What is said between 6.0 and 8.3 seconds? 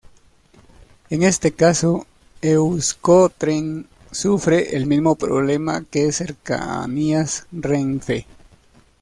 Cercanías Renfe.